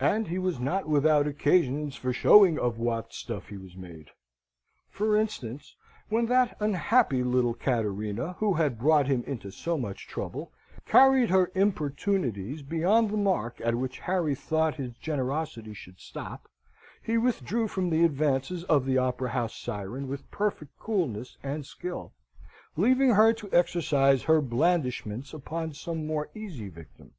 And 0.00 0.28
he 0.28 0.38
was 0.38 0.60
not 0.60 0.86
without 0.86 1.26
occasions 1.26 1.96
for 1.96 2.12
showing 2.12 2.58
of 2.58 2.76
what 2.78 3.14
stuff 3.14 3.48
he 3.48 3.56
was 3.56 3.74
made. 3.74 4.10
For 4.90 5.16
instance, 5.16 5.76
when 6.10 6.26
that 6.26 6.58
unhappy 6.60 7.24
little 7.24 7.54
Cattarina, 7.54 8.34
who 8.36 8.52
had 8.52 8.78
brought 8.78 9.06
him 9.06 9.24
into 9.26 9.50
so 9.50 9.78
much 9.78 10.06
trouble, 10.06 10.52
carried 10.84 11.30
her 11.30 11.50
importunities 11.54 12.60
beyond 12.60 13.08
the 13.08 13.16
mark 13.16 13.62
at 13.62 13.76
which 13.76 14.00
Harry 14.00 14.34
thought 14.34 14.74
his 14.74 14.92
generosity 14.98 15.72
should 15.72 16.00
stop, 16.00 16.50
he 17.02 17.16
withdrew 17.16 17.66
from 17.66 17.88
the 17.88 18.04
advances 18.04 18.64
of 18.64 18.84
the 18.84 18.98
Opera 18.98 19.30
House 19.30 19.56
Siren 19.56 20.06
with 20.06 20.30
perfect 20.30 20.78
coolness 20.78 21.38
and 21.42 21.64
skill, 21.64 22.12
leaving 22.76 23.12
her 23.14 23.32
to 23.32 23.48
exercise 23.54 24.24
her 24.24 24.42
blandishments 24.42 25.32
upon 25.32 25.72
some 25.72 26.06
more 26.06 26.28
easy 26.34 26.68
victim. 26.68 27.14